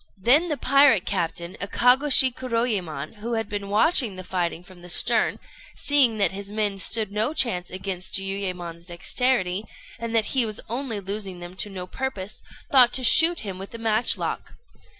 [0.17, 5.37] Then the pirate captain, Akagôshi Kuroyémon, who had been watching the fighting from the stern,
[5.75, 9.63] seeing that his men stood no chance against Jiuyémon's dexterity,
[9.99, 12.41] and that he was only losing them to no purpose,
[12.71, 14.53] thought to shoot him with a matchlock.